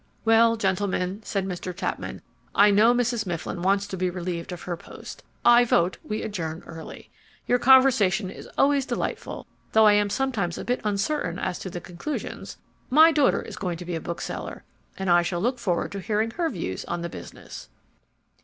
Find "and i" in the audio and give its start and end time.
14.97-15.21